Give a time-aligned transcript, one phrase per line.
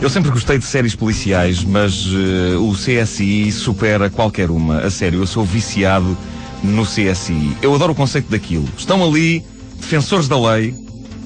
[0.00, 4.78] Eu sempre gostei de séries policiais, mas uh, o CSI supera qualquer uma.
[4.78, 6.16] A sério, eu sou viciado
[6.62, 7.56] no CSI.
[7.62, 8.68] Eu adoro o conceito daquilo.
[8.76, 9.44] Estão ali
[9.80, 10.74] defensores da lei,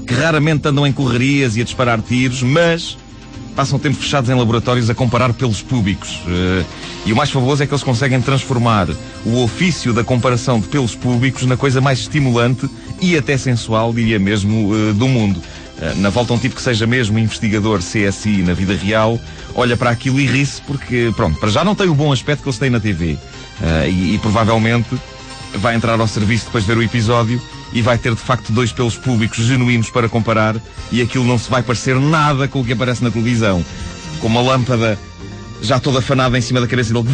[0.07, 2.97] que raramente andam em correrias e a disparar tiros, mas
[3.55, 6.21] passam tempo fechados em laboratórios a comparar pelos públicos.
[6.27, 6.65] Uh,
[7.05, 8.89] e o mais fabuloso é que eles conseguem transformar
[9.25, 12.69] o ofício da comparação de pelos públicos na coisa mais estimulante
[13.01, 15.41] e até sensual, diria mesmo, uh, do mundo.
[15.83, 19.19] Uh, na volta um tipo que seja mesmo investigador CSI na vida real,
[19.55, 22.49] olha para aquilo e ri-se porque, pronto, para já não tem o bom aspecto que
[22.49, 23.19] eles têm na TV.
[23.89, 24.89] E, e provavelmente
[25.59, 27.41] vai entrar ao serviço depois de ver o episódio
[27.73, 30.57] e vai ter de facto dois pelos públicos genuínos para comparar
[30.91, 33.65] e aquilo não se vai parecer nada com o que aparece na televisão.
[34.21, 34.99] Com uma lâmpada
[35.63, 37.07] já toda afanada em cima da cabeça dele.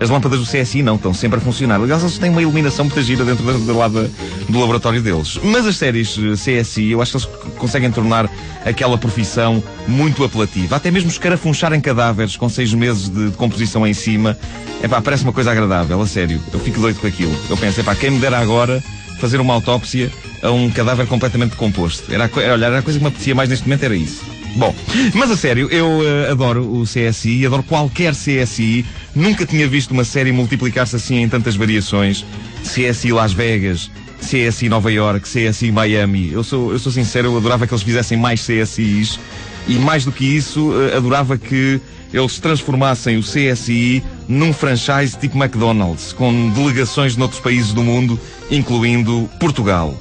[0.00, 1.80] As lâmpadas do CSI não estão sempre a funcionar.
[1.80, 4.10] Aliás, eles têm uma iluminação muito gira dentro do, do lado
[4.48, 5.38] do laboratório deles.
[5.42, 8.30] Mas as séries eh, CSI, eu acho que eles conseguem tornar
[8.64, 10.76] aquela profissão muito apelativa.
[10.76, 14.38] Até mesmo escarafuncharem cadáveres com seis meses de, de composição em cima.
[14.80, 16.40] É pá, parece uma coisa agradável, a sério.
[16.52, 17.34] Eu fico doido com aquilo.
[17.50, 18.82] Eu penso, é pá, quem me dera agora
[19.18, 22.12] fazer uma autópsia a um cadáver completamente decomposto.
[22.12, 24.37] Era, olha, era a coisa que me apetecia mais neste momento, era isso.
[24.58, 24.74] Bom,
[25.14, 28.84] mas a sério, eu uh, adoro o CSI, adoro qualquer CSI.
[29.14, 32.26] Nunca tinha visto uma série multiplicar-se assim em tantas variações.
[32.64, 33.88] CSI Las Vegas,
[34.20, 36.32] CSI Nova York, CSI Miami.
[36.32, 39.20] Eu sou, eu sou sincero, eu adorava que eles fizessem mais CSIs.
[39.68, 41.80] E mais do que isso, uh, adorava que
[42.12, 48.18] eles transformassem o CSI num franchise tipo McDonald's, com delegações noutros países do mundo,
[48.50, 49.96] incluindo Portugal.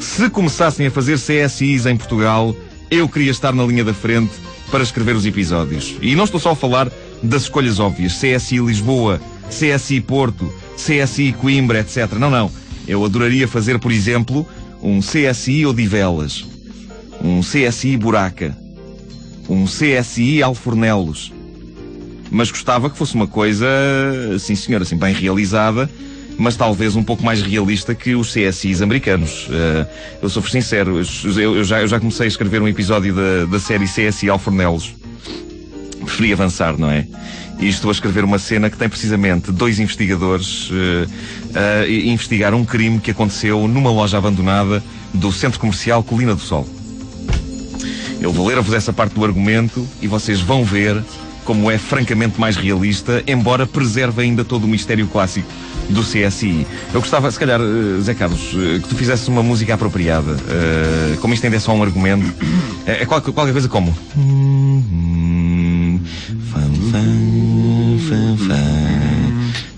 [0.00, 2.56] Se começassem a fazer CSIs em Portugal,
[2.92, 4.32] eu queria estar na linha da frente
[4.70, 5.96] para escrever os episódios.
[6.02, 6.92] E não estou só a falar
[7.22, 12.12] das escolhas óbvias, CSI Lisboa, CSI Porto, CSI Coimbra, etc.
[12.18, 12.50] Não, não.
[12.86, 14.46] Eu adoraria fazer, por exemplo,
[14.82, 16.44] um CSI Odivelas,
[17.24, 18.54] um CSI Buraca,
[19.48, 21.32] um CSI Alfornelos,
[22.30, 23.66] mas gostava que fosse uma coisa,
[24.38, 25.88] sim senhor, assim, bem realizada,
[26.38, 29.48] mas talvez um pouco mais realista que os CSIs americanos.
[29.48, 29.86] Uh,
[30.22, 33.60] eu sou sincero, eu, eu, já, eu já comecei a escrever um episódio da, da
[33.60, 34.94] série CSI Alfornelos.
[36.04, 37.06] Preferi avançar, não é?
[37.60, 41.08] E estou a escrever uma cena que tem precisamente dois investigadores uh,
[41.54, 44.82] a investigar um crime que aconteceu numa loja abandonada
[45.14, 46.66] do centro comercial Colina do Sol.
[48.20, 51.02] Eu vou ler-vos essa parte do argumento e vocês vão ver
[51.44, 55.48] como é francamente mais realista, embora preserve ainda todo o mistério clássico
[55.88, 56.66] do CSI.
[56.92, 60.32] Eu gostava, se calhar, uh, Zé Carlos, uh, que tu fizesses uma música apropriada.
[60.32, 62.32] Uh, como isto ainda é só um argumento,
[62.86, 63.94] é, é qualquer, qualquer coisa como.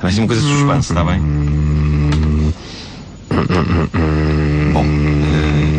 [0.01, 1.21] Vai ser uma coisa de suspense, está bem?
[4.73, 4.85] Bom,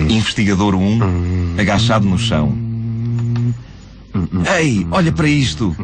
[0.09, 2.65] investigador 1, agachado no chão
[4.57, 5.75] Ei, olha para isto!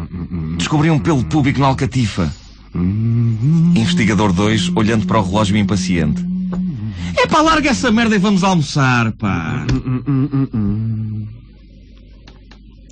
[0.58, 2.31] Descobri um pelo público na Alcatifa.
[2.73, 6.23] Investigador 2, olhando para o relógio impaciente.
[7.17, 9.65] É pá, larga essa merda e vamos almoçar, pá.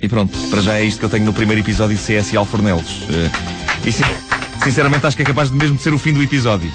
[0.02, 3.02] E pronto, para já é isto que eu tenho no primeiro episódio de CS Alfornelos.
[3.02, 3.92] Uh, e
[4.62, 6.70] sinceramente acho que é capaz de mesmo de ser o fim do episódio.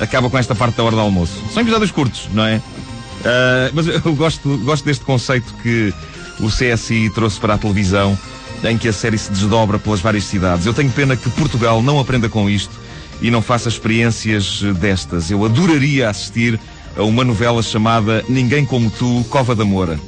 [0.00, 1.42] Acaba com esta parte da hora do almoço.
[1.52, 2.56] São episódios curtos, não é?
[2.56, 5.92] Uh, mas eu gosto, gosto deste conceito que
[6.40, 8.16] o CSI trouxe para a televisão,
[8.64, 10.66] em que a série se desdobra pelas várias cidades.
[10.66, 12.74] Eu tenho pena que Portugal não aprenda com isto
[13.20, 15.30] e não faça experiências destas.
[15.30, 16.58] Eu adoraria assistir
[16.96, 19.98] a uma novela chamada Ninguém Como Tu, Cova da Moura.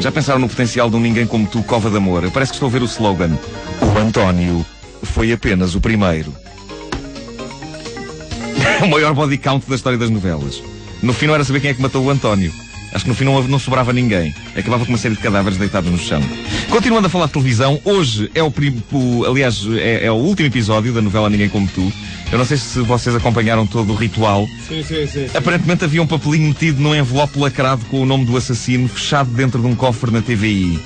[0.00, 2.30] Já pensaram no potencial de um Ninguém Como Tu, Cova da Moura?
[2.30, 3.38] Parece que estou a ver o slogan.
[3.82, 4.64] O António
[5.02, 6.34] foi apenas o primeiro.
[8.82, 10.62] o maior body count da história das novelas.
[11.02, 12.52] No fim não era saber quem é que matou o António.
[12.92, 14.34] Acho que no fim não, não sobrava ninguém.
[14.56, 16.22] Acabava com uma série de cadáveres deitados no chão.
[16.68, 18.52] Continuando a falar de televisão, hoje é o,
[18.92, 21.92] o aliás, é, é, o último episódio da novela Ninguém Como Tu.
[22.32, 24.46] Eu não sei se vocês acompanharam todo o ritual.
[24.68, 25.36] Sim, sim, sim, sim.
[25.36, 29.60] Aparentemente havia um papelinho metido num envelope lacrado com o nome do assassino fechado dentro
[29.60, 30.80] de um cofre na TVI.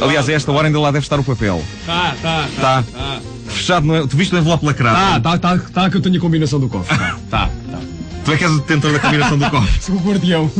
[0.00, 1.62] Aliás, a esta hora ainda lá deve estar o papel.
[1.84, 2.82] Tá, tá, tá.
[2.82, 2.84] tá.
[2.92, 3.20] tá.
[3.50, 4.06] Fechado no.
[4.06, 5.22] Tu viste o envelope lacrado?
[5.22, 6.96] Tá, tá, tá, tá que eu tenho a combinação do cofre.
[6.96, 7.50] tá, tá.
[8.24, 9.82] Tu é que és o detentor da combinação do cofre.
[9.82, 10.50] Sou o guardião.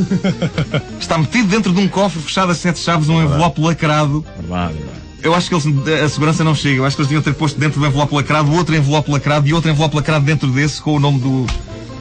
[0.98, 4.24] Está metido dentro de um cofre fechado a sete chaves, um envelope lacrado.
[4.38, 5.00] Verdade, verdade.
[5.22, 5.66] Eu acho que eles,
[6.02, 6.78] a segurança não chega.
[6.78, 9.52] Eu acho que eles deviam ter posto dentro do envelope lacrado outro envelope lacrado e
[9.52, 11.46] outro envelope lacrado dentro desse com o nome do,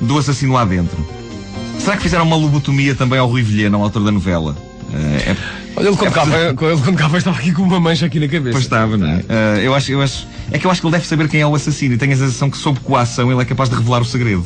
[0.02, 0.98] do assassino lá dentro.
[1.78, 4.56] Será que fizeram uma lobotomia também ao Rui Vilhena, ao autor da novela?
[4.90, 5.38] Uh, é...
[5.76, 8.28] Olha, ele quando, é cá, ele quando cá estava aqui com uma mancha aqui na
[8.28, 8.52] cabeça.
[8.52, 9.18] Pois estava, não é?
[9.18, 11.48] Uh, eu acho, eu acho, é que eu acho que ele deve saber quem é
[11.48, 14.06] o assassino e tenho a sensação que sob coação ele é capaz de revelar o
[14.06, 14.46] segredo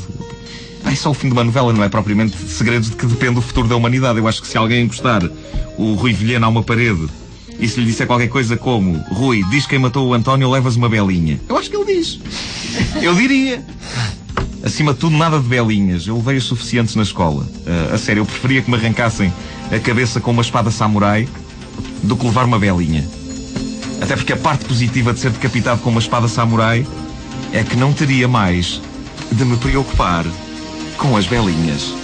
[0.86, 3.42] é só o fim de uma novela, não é propriamente segredos de que depende o
[3.42, 4.20] futuro da humanidade.
[4.20, 5.24] Eu acho que se alguém encostar
[5.78, 7.08] o Rui Vilhena a uma parede
[7.60, 10.90] E se lhe disser qualquer coisa como Rui, diz quem matou o António, levas uma
[10.90, 11.40] belinha.
[11.48, 12.20] Eu acho que ele diz.
[13.02, 13.64] Eu diria.
[14.64, 16.08] Acima de tudo, nada de belinhas.
[16.08, 17.44] Eu levei os suficientes na escola.
[17.44, 19.34] Uh, a sério, eu preferia que me arrancassem
[19.72, 21.28] a cabeça com uma espada samurai
[22.04, 23.08] do que levar uma belinha.
[24.02, 26.86] Até porque a parte positiva de ser decapitado com uma espada samurai
[27.52, 28.82] é que não teria mais
[29.32, 30.26] de me preocupar
[30.98, 32.03] com as belinhas.